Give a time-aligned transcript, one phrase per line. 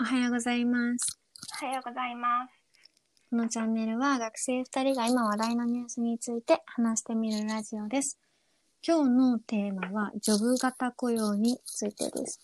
[0.00, 1.20] おはようございます。
[1.62, 2.54] おはようございます。
[3.28, 8.18] このチャンネルは学生2人が今話題のニュースについて話してみるラジオです。
[8.82, 12.40] 今日のテーマはジョブ型雇用についてです。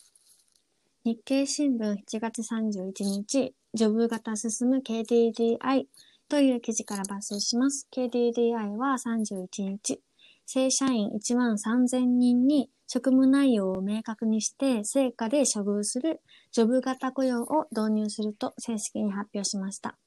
[1.02, 5.86] 日経新聞7月31日、ジョブ型進む KDDI
[6.28, 7.88] という記事から抜粋します。
[7.90, 10.02] KDDI は31日、
[10.44, 16.20] 正社員1万3000人に職務内容を明確にして成果で処遇する
[16.56, 19.98] ジョブ型雇用を導入すると正式に発表しました。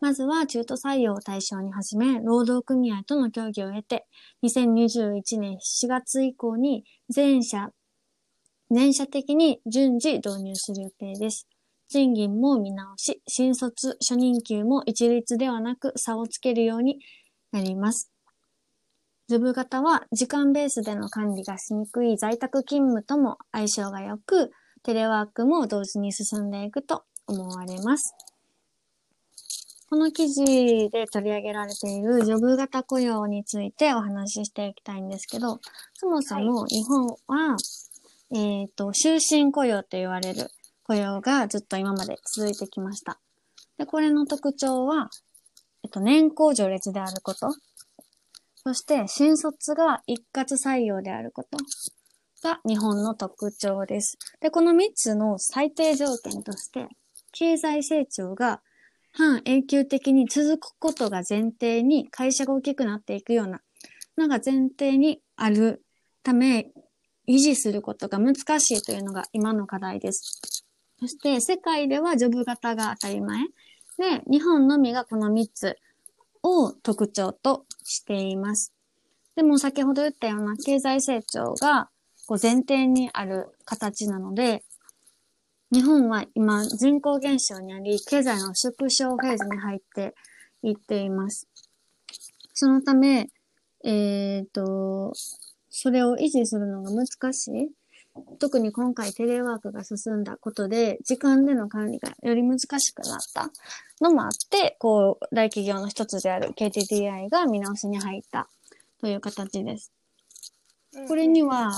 [0.00, 4.06] まずは中途採用を対象に始め、労働組合との協議を得て、
[4.42, 7.68] 2021年7月以降に全社、
[8.70, 11.46] 全社的に順次導入する予定です。
[11.90, 17.00] 賃金も見直し、新卒、初任給も一律ではなく差をつけるように
[17.52, 18.10] なります。
[19.28, 24.52] ジョブ型は時間ベースでの管理がしにくい在宅勤務とも相性が良く、
[24.86, 28.14] テレワークも同時に進んでいくと思われます。
[29.90, 30.44] この記事
[30.90, 35.58] で取り上げられているジョブ型雇用についてお話ししていきたいんですけど、
[35.94, 37.56] そもそも日本は、
[38.32, 40.52] えっ、と、終身雇用と言われる
[40.84, 43.18] 雇用がずっと今まで続いてきました。
[43.78, 45.10] で、これの特徴は、
[45.82, 47.48] えっと、年功序列であること。
[48.54, 51.58] そして、新卒が一括採用であること
[52.42, 54.18] が日本の特徴です。
[54.40, 56.88] で、この3つの最低条件として、
[57.32, 58.60] 経済成長が
[59.12, 63.60] 半永久的に続くことが前提に会社が大きくなっていくような
[64.18, 65.82] のが前提にある
[66.22, 66.70] ため、
[67.28, 70.40] 維持することが難しいというのが今の課題です。
[71.00, 73.38] そして世界ではジョブ型が当たり前。
[73.98, 75.76] で、日本のみがこの3つ
[76.42, 78.72] を特徴としています。
[79.34, 81.90] でも先ほど言ったような経済成長が
[82.26, 84.62] こう前提にある形なので、
[85.72, 90.14] 日本は今人口減少にあり、経済の縮小フェーズに入って
[90.62, 91.48] いっています。
[92.54, 93.28] そのため、
[93.84, 95.12] えっ、と、
[95.70, 97.70] それを維持するのが難しい。
[98.38, 103.50] 特に今回テレワークが進んだことで、時間での管理がより難しくなった
[104.00, 108.48] のもあって、こう、大企業の一つである KTDI が見直しに入った
[109.00, 109.92] という形です。
[111.08, 111.72] これには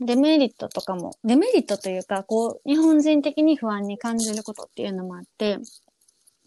[0.00, 5.58] デメリットとかも、デメリットというか、こう、日本人的に不安に感じることっていうのもあって、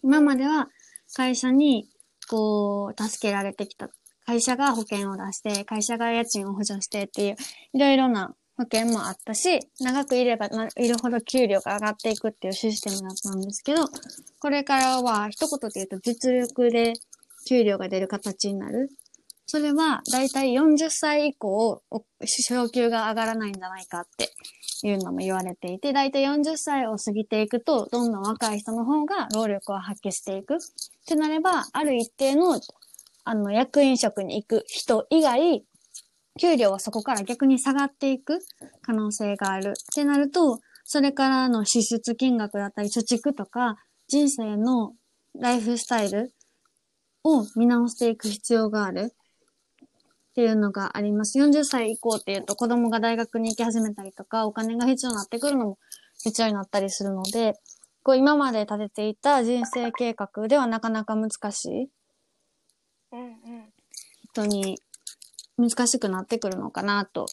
[0.02, 0.68] 今までは
[1.14, 1.88] 会社に、
[2.28, 3.90] こう、助けられてきた。
[4.26, 7.36] 会社が保険を出して、会社が家賃を補助してっていう、
[7.74, 13.84] いろいろな保険もあったし、長くいればいるほど給料が上がっていくっていうシステムだったんですけど、
[14.40, 16.94] これからは一言で言うと実力で
[17.48, 18.90] 給料が出る形になる。
[19.46, 21.82] それはだいたい40歳以降、
[22.24, 24.30] 昇給が上がらないんじゃないかって
[24.82, 30.56] いうのも言われていて、だいたい40歳を過ぎていくと、どんどん若い人の方が労力を発揮していく。
[30.56, 30.58] っ
[31.06, 32.58] てなれば、ある一定の、
[33.24, 35.64] あの、役員職に行く人以外、
[36.40, 38.40] 給料はそこから逆に下がっていく
[38.82, 39.70] 可能性がある。
[39.70, 43.76] ってなると、それからの支出金額だったり、貯蓄とか、
[44.08, 44.92] 人生の
[45.38, 46.32] ライフスタイル
[47.22, 49.14] を見直していく必要がある。
[50.34, 51.38] っていうのがあります。
[51.38, 55.78] 40歳以降っていうと子供が大学に行き始めたりとか、お金が必要になってくるのも
[56.24, 57.54] 必要になったりするので、
[58.02, 61.88] こう今まで立てていた人生計画ではなかなか難しい
[63.12, 63.36] うんうん。
[64.32, 64.76] 人に
[65.56, 67.26] 難しくなってくるのかなと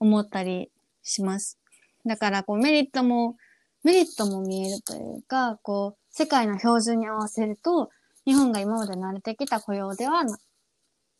[0.00, 0.72] 思ったり
[1.04, 1.60] します。
[2.04, 3.36] だからこうメリットも、
[3.84, 7.90] メリットも見えるというか、こう世界の標準に合わせると、
[8.24, 10.36] 日本が今まで慣れてきた雇用ではな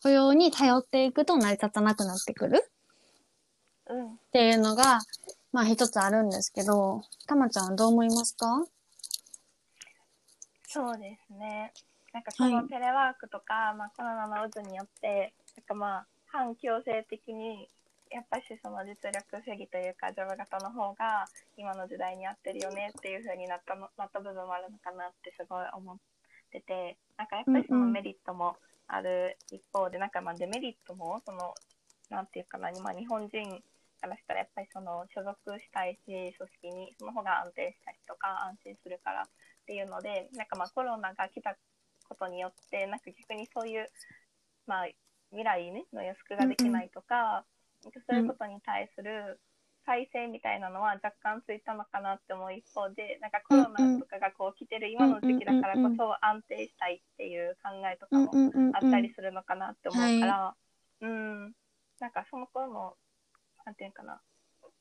[0.02, 2.64] 雇用に頼っていくと成り立たなくなってくる
[3.88, 4.06] うん。
[4.14, 5.00] っていうのが、
[5.52, 8.64] まあ一つあるんですけど、たまちゃんはどう思いますか？
[10.66, 11.72] そうですね。
[12.12, 17.68] なんかそはいのテレワークとか、まあコロナの渦によって、なんかまあ反強制的に、
[18.10, 21.26] やっぱしその実力主義というか、ジョブ型の方が
[21.56, 25.96] 今の時代に合ってるよねっていう風になったのなった部分もあるのかなってすごい思っ
[26.50, 28.56] てて、なんかやっぱりそのメリットも
[28.86, 31.54] ある一方で、なんかまあデメリットも、その、
[32.10, 33.62] なんていうかな、まあ日本人
[34.00, 39.24] からしたらやっぱりその所属したいし、組織にその方が安定したりとか安心するからっ
[39.66, 41.56] ていうので、なんかまあコロナが来た
[42.08, 43.88] ことによって、なんか逆にそういう、
[44.66, 44.86] まあ
[45.30, 47.44] 未来、ね、の予測ができないとか、
[47.84, 49.40] なんかそういうことに対する
[49.84, 58.30] 体制みたいなのは若干ついたのかなって思う一方で、なんかコロナとかがこう来てる今の時期だからこそ安定したいっていう考えとかも
[58.74, 60.54] あったりするのかなって思うから、
[61.00, 61.52] うん、
[62.00, 62.94] なんかその頃の、
[63.64, 64.20] なんていうかな、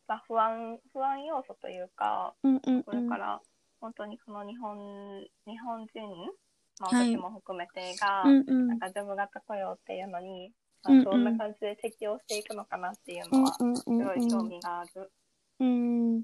[0.07, 3.42] まあ、不安、不安要素というか、これから
[3.80, 4.77] 本当にこの日本
[5.47, 5.92] 日本人、
[6.80, 7.12] まあ、はい。
[7.12, 8.68] 私も含めてが、うんうん。
[8.68, 10.51] なんかジョブ型雇用っていうのに、
[10.86, 15.12] うんうんまあ、どんな感じで適応していくのかなっていうのは、すごい興うん味がある。
[15.60, 16.24] うん。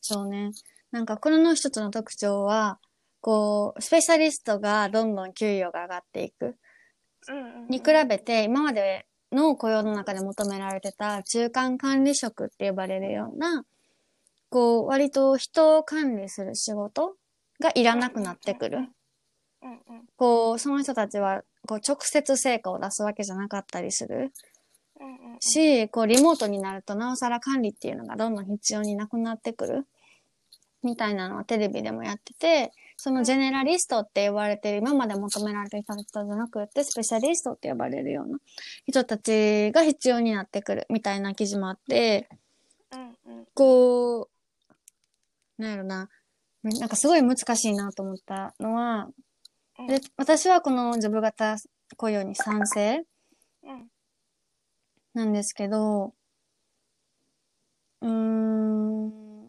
[0.00, 0.52] そうね。
[0.90, 2.78] なんか、これの一つの特徴は、
[3.20, 6.56] こう、スペシャリストがどんどん給与が上がっていく。
[7.68, 13.64] に比べて、今までの雇用の中で求められてた中間管理職って呼ばれるような、
[14.48, 17.14] こう、割と人を管理する仕事
[17.60, 18.88] がいらなくなってくる。
[20.16, 24.32] こう、その人たちは、こう、直接成果を出すわけじゃなかったりする。
[25.40, 29.86] し、こう、リモートになると、なおさら管理っていうのがどんどん必要になくなってくる。
[30.82, 38.38] みたいなのはテレビでもやってて、そのジェネラリストって呼ばれてる、今まで求められていた人じゃなくって、スペシャリストって呼ばれるような
[38.86, 42.28] 人たちが必要になってくるみたいな記事もあって、
[43.54, 44.28] こ
[45.58, 46.08] う、なんやろな、
[46.62, 49.14] なんかすごい難しいなと思ったのは、うん
[49.86, 51.56] で私はこのジョブ型
[51.96, 53.04] 雇用に賛成
[53.62, 53.90] うん。
[55.14, 56.14] なんですけど、
[58.00, 59.48] うーん、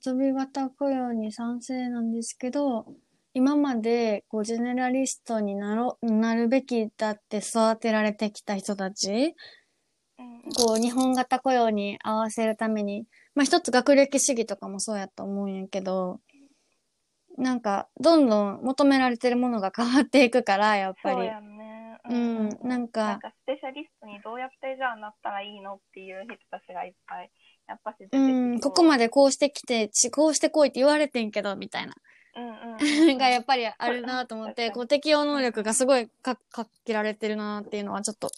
[0.00, 2.86] ジョブ型雇用に賛成なんですけど、
[3.34, 9.34] 今まで、こう、ジェネラリストになろ、なるべきだって育てられてきた人たち、
[10.18, 10.42] うん。
[10.54, 16.20] こう、日本型雇用に合わせるために、まあ一つ学歴主義とかもそうやと思うんやけど、
[17.40, 21.16] なんか、どんどん求められてるものが変わっていくから、 やっぱり。
[21.16, 21.98] そうやね。
[22.08, 27.30] うんなんかなんかスペシャリストにどうやってじゃあなったらいいのっていう人たちがいっぱい、
[27.68, 28.30] やっぱし出てきうそう。
[28.54, 31.94] ん、ここまでこうしてきて、ちこうしてこいって言われてんけど、みたいな。
[32.36, 38.30] うんうんうん がやっぱりあるなと思って、こう適応能力がすごいか、かけられてるなっていうのはちょっと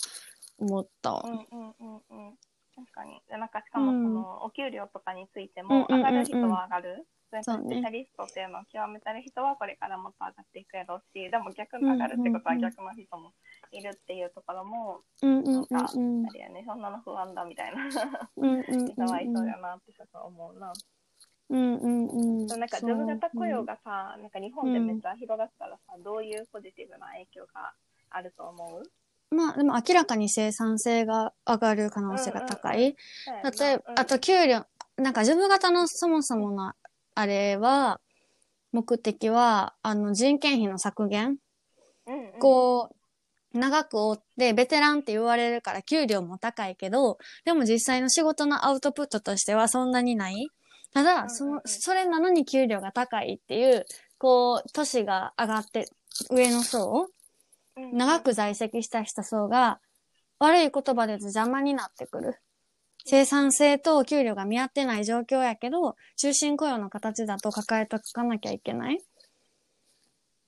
[0.58, 1.46] 思ったわうん。
[1.50, 2.38] うんうんうん。
[2.74, 3.20] 確かに。
[3.28, 7.06] でなんかしかもその、お給料とかについても、上がる人は上がる。
[7.44, 7.64] そうね。
[7.64, 13.32] スペシャリストっていうのを極めてる人はこれからもっと上がっていくやろうし、でも逆に上がるってことは逆の人も
[13.70, 16.26] いるっていうところも、うなんか、うん。
[16.26, 17.88] あれやね、そんなの不安だみたいな。
[17.88, 20.72] 人はいそうやなってちょっと思うな。
[21.48, 27.72] うんうんなんかジョブ型雇用がさ、なんか日本でめっちゃ広がったらさ、どういうポジティブな影響が
[28.10, 28.82] あると思う？
[29.32, 32.78] まあでも明らかに生産性が上がる可能性が高い。
[32.78, 34.64] 例えば、あと、給料、
[34.96, 36.72] なんかジョブ型のそもそもの
[37.14, 38.00] あれは、
[38.72, 41.36] 目的は、あの人件費の削減。
[42.06, 50.48] うんうんうん、こう、長く追って、ベテランって言われるから給料も高いけど、でも実際の仕事のアウトプットとしてはそんなにない。
[50.92, 53.84] ただ、その、それなのに給料が高いっていう、
[54.18, 55.86] こう、年が上がって、
[56.30, 57.08] 上の層、
[57.76, 59.80] 長く在籍した人層が、
[60.38, 62.38] 悪い言葉で邪魔になってくる。
[63.04, 68.96] 生産性と給料が見合ってない状況やけど、終身雇用の形だと抱えとかなきゃいけない。
[68.96, 68.98] っ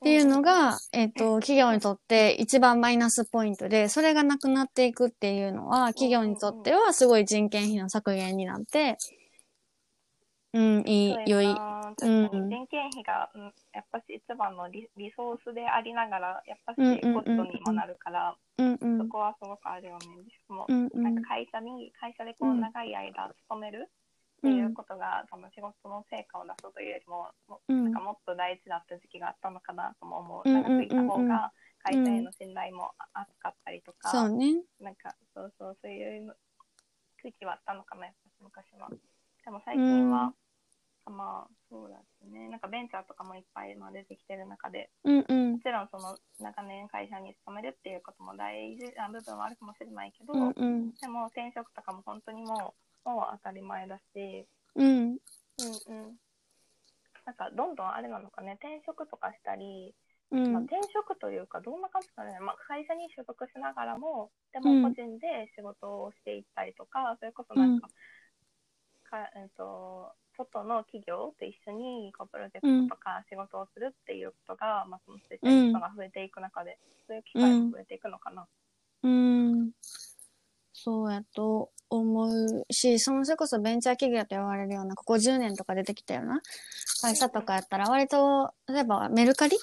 [0.04, 8.98] ていうのが、えっ、と、企業にとって一番マイナスポイントで、それがなくなっていくっていうのは、企業にとってはすごい人件費の削減になって、
[10.54, 11.46] うん、いい、良い。
[11.46, 13.42] うん人件費が、うん、
[13.72, 19.04] やっぱし一番のリリソースでありながら、やっぱしコストにもなるから、うんうんそ。
[19.06, 20.06] こはすごくあるよね。
[20.48, 23.90] も、うんうんなんか会社に、会社でこううん長い間勤める
[24.38, 30.48] っていうことが、その仕事の成果を出すというよりも、もうんなんかもっと大事だった時期があったのかなとも思う。
[30.48, 34.62] 長くいた方が会社への信頼も厚かったりとか、そうね。
[34.80, 36.36] なんかそうそうそういう
[37.22, 38.88] 空気はあったのかな、やっぱ昔は。
[39.44, 40.32] でも最近は、
[41.10, 45.58] まあそうだしね、なんかベンチャーとかもいっぱい今出てきてる中で、うんうんも。
[45.58, 50.94] ちろんその長年会社に勤めるっていうことも大事な部分はあるかもしれないけど、うんうん。
[50.94, 54.86] でも転職とかも本当にもうもう当たり前だし、うん。
[54.86, 56.18] うんうん。
[57.26, 59.94] なんかどんどんあれなのかね、転職とかしたり、
[60.30, 60.52] うん。
[60.52, 67.88] まあ、転職というかどんな感じかね、まあ、会社に所属しながらも、でうんも個人で仕事をしていったりとか、それこそなんか、
[69.10, 78.46] かえっと外の企業と一緒にこうプロジェクトとか仕事をするっていうことが、まあ、そのスペシャリストが増えていく中で、そういう機会も増えていくのかな。
[79.02, 79.70] うん。
[80.72, 86.42] そうやと思うし、そのそれこそベンチャー企業と言われるような、ここ10年とか出てきたような
[87.00, 89.56] 会社とかやったら、割と、例えばメルカリ？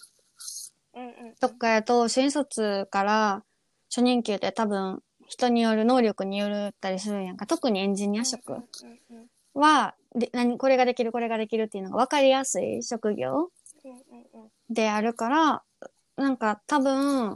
[0.93, 3.43] うんうんとかやと、新卒から
[3.89, 7.45] 初任給って多分、人による能力によるったりするんやんか。
[7.45, 8.53] 特にエンジニア職。
[8.53, 13.49] うんうんうんは、で何、これができる、これができるっていうのが分かりやすい職業
[14.69, 15.63] であるから、
[16.15, 17.35] なんか多分、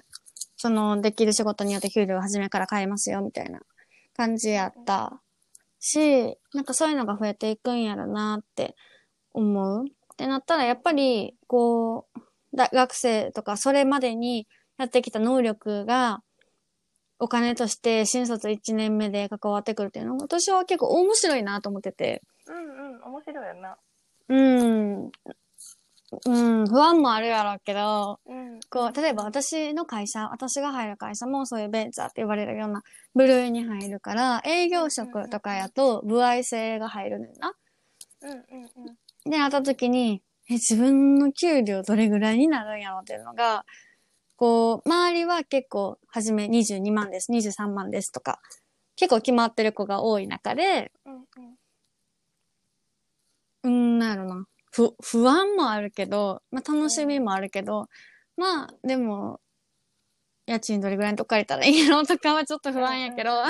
[0.58, 3.60] そのできる仕事によって給料を初めから変えますよ、みたいな
[4.16, 5.22] 感じやった
[5.80, 8.76] し、なんかそういうのが増えていくんやろなって
[9.34, 9.86] 思う。
[9.88, 12.20] ってなったら、やっぱり、こう、
[12.56, 16.22] 大学生とか、それまでにやってきた能力が、
[17.20, 22.22] お金として新卒1年目で関わってくるっていうのが、私は結構面白いなと思ってて。
[22.48, 23.78] うんうん、面白いよな。
[24.28, 25.12] うん。
[26.26, 28.60] うん、不安もあるやろうけど、うん。
[28.70, 32.84] こう、例えば私の会社、私が入る会社もそういうベンチャーって呼ばれるような
[33.16, 37.54] 部類に入るから、営業職とかやと、歩合制が入るねんな。
[38.22, 39.30] うんうんうん。
[39.30, 43.66] で、なった時に、え、自分の給料どれぐらいになるんやろっていうのが、
[44.36, 48.40] こう、周りは結構、はじめ22万です、23万ですとか、
[48.96, 51.26] 結構決まってる子が多い中で、うん
[53.64, 54.00] うん。
[54.00, 54.46] なんやろな。
[54.72, 57.88] 不、不安もあるけど、まあ楽しみもあるけど、
[58.38, 59.40] まあ、でも、
[60.46, 63.32] 家賃どれぐらいのとこ借りたらいいんやろとかはちょっと不安やけど。
[63.32, 63.42] うん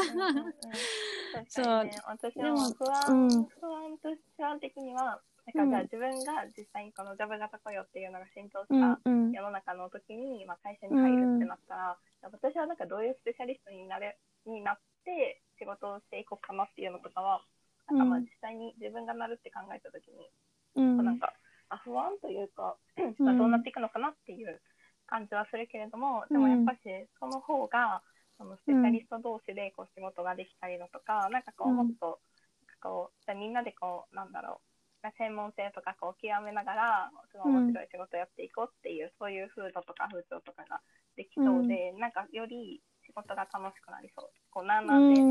[1.38, 5.20] うね、私でもも不安、うん不安と不安的には、
[5.54, 9.32] なんかじゃあうん自分が実際にこのジョブ型雇用っていうのが浸透しうんたうん。
[9.32, 17.42] 世の中の時に、まあ、会社に入るってなったら、私はなんかどういうスペシャリストになれになって仕事をしていこうかなっていうのとかは、
[17.88, 18.24] なんかまあうん。
[18.26, 20.30] 実際に自分がなるって考えた時に、
[20.76, 21.06] うん。
[21.06, 21.34] なんか
[21.70, 24.62] あ不安というか、どうなっていくのかなっていう
[25.06, 26.80] 感じはするけれども、でもやっぱし
[27.20, 28.02] その方が
[28.38, 31.76] そのスペシャリスト同士でこう仕事ができたりだとか、なんかこううん。
[31.78, 32.20] もっと
[32.66, 34.75] なんかこうじゃあみんなでこうなんだろう
[35.18, 40.82] 専門性とかこう極めながらすごい面白い仕事をやっていこうっていう、そういう風土とか風潮とかが
[41.16, 45.22] できそうで、なんかより仕事が楽しくなりそうこうなんなんでう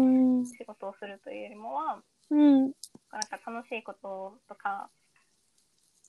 [0.43, 0.47] ん。
[0.47, 2.73] 仕事をするというよりもは、うん。
[3.11, 4.91] なんか楽しいこととか、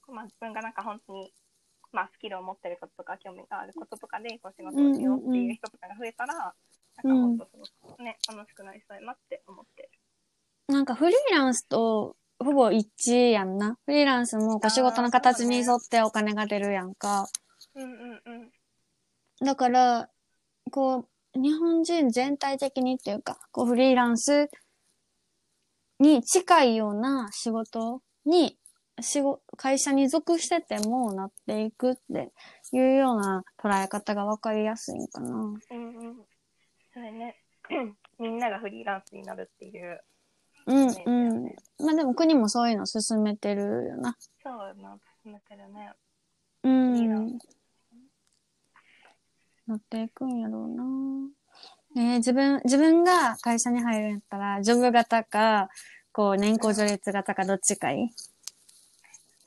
[0.07, 1.33] まあ、自分がなんか本当に、
[1.91, 6.53] まあ、スキルを持ってることとか興味があることとかでこう仕事をしようっていう人とかが増えたら、なん
[7.03, 9.89] かもっとすごくね、楽しくなりそうやなって思ってる。
[10.67, 13.77] なんかフリーランスとほぼ一致やんな。
[13.85, 17.27] フリーランスもこう仕事の形に沿ってお金が出るやんか。
[17.75, 19.45] うんうんうん。
[19.45, 20.09] だから、
[20.71, 24.49] こう、日本人全体的にっていうか、こうフリーランス
[25.99, 28.57] に近いような仕事に、
[29.01, 32.31] 仕事、会社に属しててもなっていくって
[32.71, 35.29] いうような捉え方がわかりやすいんかな。
[35.29, 35.57] うんうん。
[36.93, 37.41] それね、
[38.19, 40.01] みんながフリーランスになるっていう、
[40.67, 41.43] うんねうん。
[41.85, 44.17] まあでも国もそういうの進めてるよな。
[44.43, 45.91] そうやな、進めてるね。
[46.63, 47.37] うん。
[49.67, 50.83] なっていくんやろうな。
[51.95, 55.69] ねえ自分、自分が会社に入るんやったら、ジョブ型か、
[56.11, 58.03] こう、年功序列型かどっちかい？
[58.03, 58.09] い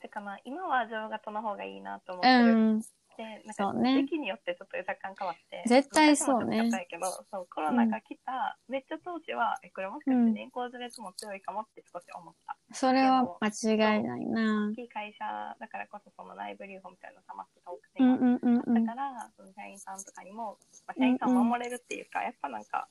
[0.00, 2.52] てかまあ、今は上型の方がいいなと思ってる。
[2.52, 2.82] うん。
[3.18, 5.64] で、なんか時期によってちょっと若干変わって。
[5.66, 12.56] 絶対そうね昔もちょっとやったけど、そう、コロナが来た、めっちゃ当時は、え、これもしかして年功序列も強いかもって少し思った。
[12.70, 14.70] それは間違いないな。
[14.70, 15.26] 大きい会社
[15.58, 17.98] だからこそ、その内部留保みたいなの溜まってた多くて。
[17.98, 20.56] だから、その社員さんとかにも、
[20.86, 22.86] まあ、社員さんを守れるっていうか、やっぱなんか、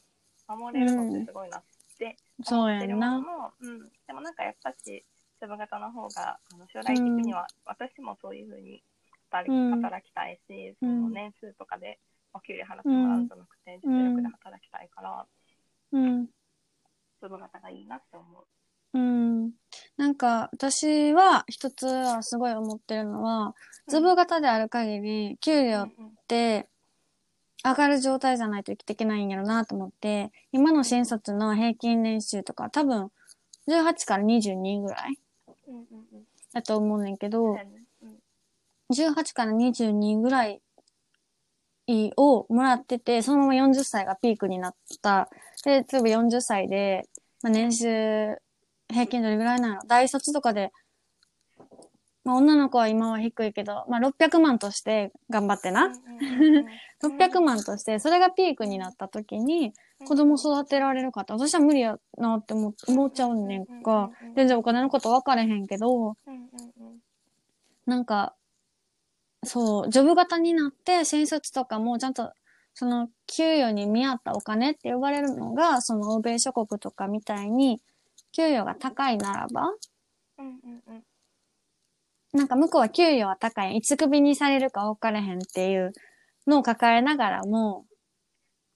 [0.50, 1.64] 守れるのってすごいなっ
[1.98, 3.22] てそうや思ってるもの。
[3.22, 5.06] も、うん、でもなんかやっぱし、
[5.40, 8.84] ジョブ型の方が、あの将来的には、私もそういうふうに
[9.32, 11.04] 働き,、たいし、そうん。
[11.04, 12.00] の年数とかで
[12.34, 13.28] お給料払ってもらうん。
[13.28, 15.26] じゃなくて、うん実力で働きたいから、
[15.92, 16.26] うん。
[16.26, 18.46] ジョブ型がいいなって思う。
[18.94, 19.52] うん。
[19.98, 23.56] なんか、私は一つはすごい思ってるのは、
[23.88, 25.90] ズブ型である限り、給料っ
[26.28, 26.68] て
[27.64, 33.12] 上がる状態じゃないと生きていけないんやろなと思って、今の新卒の平均年収とか多分
[33.68, 35.20] 18から22ぐらい
[36.54, 37.58] だと思うねんけど
[38.94, 40.62] 18から22ぐらい
[42.18, 45.30] をもらってて、そのまま40歳がピークになった。
[45.64, 47.04] で、例えば40歳で、
[47.42, 48.36] まあ、年収
[48.90, 49.82] 平均どれぐらいなの？
[49.88, 50.72] 大卒とかで、
[52.24, 55.86] まあ、女の子は今は低いけど、まあ、600万として頑張ってな。
[55.86, 56.66] うんうんうん
[57.00, 59.72] 600万として、それがピークになった時に、
[60.08, 64.10] 子供育てられるかって、私は無理やなって思思っちゃうねんか。
[64.36, 66.18] 全然お金のこと分かれへんけど、
[67.86, 68.34] なんか、
[69.48, 72.32] そう、ジョブ型になって、新卒とかもちゃんと、
[72.74, 77.82] その、給与に見合ったお金って呼ばれるのが、その欧米諸国とかみたいに、
[78.34, 79.70] 給与が高いならば、
[80.38, 81.04] うんうんうん
[82.34, 83.78] なんか向こうは給与は高い。
[83.78, 85.94] いつ首にされるか分かれへんっていう
[86.46, 87.86] のを抱えながらも、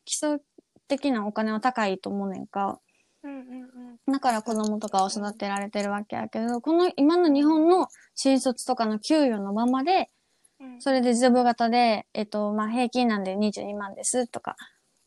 [0.06, 0.40] 基礎
[0.88, 2.80] 的なお金は高いと思うねんか。
[3.24, 3.66] うんうんう
[4.10, 10.06] んだから子供とかを育てられてるわけやけど、この今の日本の新卒とかの給与のままで、うん
[10.80, 14.56] それでジョブ型で、えっと、まあ、平均なんで22万ですとか、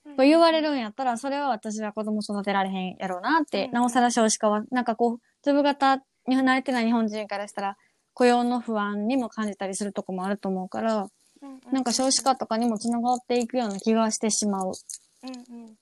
[0.05, 3.73] こう言われるんやったら、それは私は子供育てられへんやろうなって、うん。
[3.73, 5.97] なおさら少子化は、なんかこう、ジョブ型
[6.27, 7.77] に慣れてない日本人からしたら、
[8.13, 11.09] 雇用の不安にも感じたりするとこもあると思うから、
[11.73, 14.73] なんか少子化とかにもつながっていくような気がしてしまう。
[15.23, 15.69] うんうん。
[15.71, 15.77] い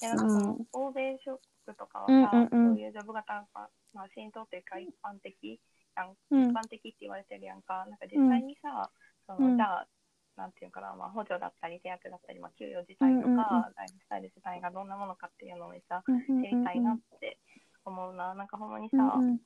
[0.00, 2.76] や、なんか欧米諸国とかはうんさ、うんうん。
[2.76, 5.60] そういうジョブ型が、まあ、浸透というか一般的
[6.00, 6.50] やん、うん。
[6.50, 7.86] 一般的って言われてるやんか。
[7.88, 8.90] なんか実際にさ、
[9.26, 9.56] その、うん。
[9.56, 9.88] じゃあ、
[10.36, 17.38] なんていうかな、まあ、補助だったり、手当だったり、まあ、給与自体とか、ライフスタイル自体がどんなものかっていうのをめっちゃ知りたいなって
[17.84, 18.34] 思うな。
[18.34, 19.38] なんかほんまにさ、なん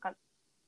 [0.00, 0.14] か、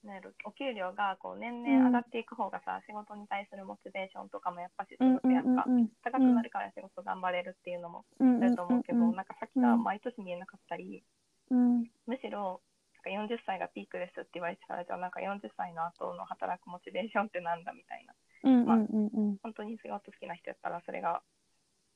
[0.02, 11.04] なんお給料がこう年々上がっていく方がさ、仕事に対するモチベーションとかもやっぱしすうんごくやんか、うん高くなるから仕事頑張れるっていうのもうんあると思うけど、うんなんか先が毎年見えなかったり、
[11.50, 11.84] うん。
[12.06, 12.62] むしろ
[13.00, 18.12] なんか40歳がピークですって言われてたら、じゃあなんか40歳の後の働くモチベーションってなんだみたいな。
[18.44, 21.22] うんうんうん本当に仕事好きな人やったらそれが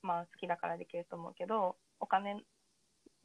[0.01, 2.43] まあ好きだからできると思うけどお金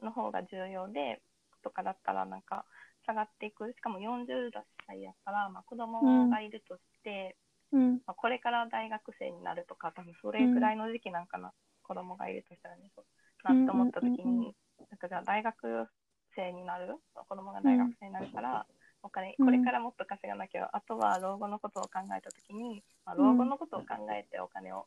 [0.02, 1.22] の方が重要で
[1.62, 2.66] とかだったらなんか
[3.06, 3.72] 下がっていく。
[3.72, 4.50] しかも40
[4.86, 7.36] 歳やったら、まあ、子供がいるとして、
[7.72, 7.92] うん。
[8.06, 13.04] まあ、これから大学生になるとか多分それぐらいの時期なんかな、子供がいるとしたらねそう。
[13.42, 14.28] なって思った時に、うん。
[14.28, 14.54] うんうんうん
[14.90, 15.86] なんかじゃあ大学
[16.34, 18.66] 生になる子供が大学生になるから、
[19.02, 19.46] お金うん。
[19.46, 24.86] これからもっと稼がなきゃ、あとは老後のことを考えた時に、まあ、老後のことを考えてお金を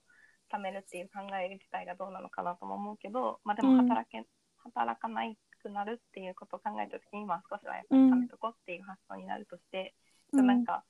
[0.52, 4.26] 貯めるっていう考え自体がどうなのかなとも思うけど、まあ、でも働け、
[4.64, 9.96] 働かないくなるっていうことを考えた時に、まあ、少しはやっぱり貯めとこうっていう発想になるとして、
[10.34, 10.84] うんなんか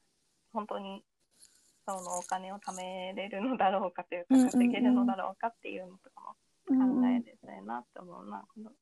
[0.53, 1.03] 本当に
[1.85, 4.39] そのお金を貯めれるのだろうかというかうん。
[4.39, 6.35] うんうん稼げるのだろうかっていうのとかも
[6.67, 7.01] うん。
[7.01, 8.45] 考えてたいなって思うな。
[8.53, 8.73] このうんうん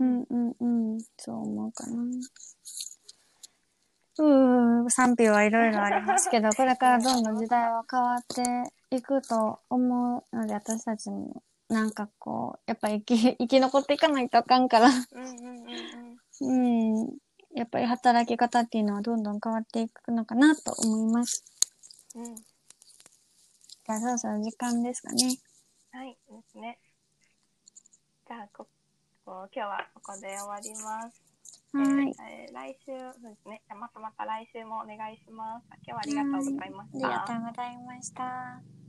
[0.00, 2.02] うんそう思うかな。
[4.16, 8.20] うー賛否はいろいろありますけどこれからどんどん時代は変わっ
[8.90, 14.88] ていくと思うので私たちもなんかこうやっぱ生き生き残っていかないとあかんから。
[14.88, 15.66] うんうんうん
[16.40, 16.52] う
[17.00, 17.18] んうん。
[17.54, 21.44] やっぱり働き方っていうのはどんどん変わっていくのかなと思います。
[22.16, 22.34] うん。
[22.34, 25.38] じゃあそろそろ時間ですかね。
[25.92, 26.78] はい、ですね。
[28.26, 28.66] じゃあこ
[29.24, 31.22] こ今日はここで終わります。
[31.72, 33.62] はいえー来週、そうですね。
[33.66, 35.66] じゃあまたまた来週もお願いします。
[35.82, 37.06] 今日はありがとうございました。
[37.08, 38.83] ありがとうございました。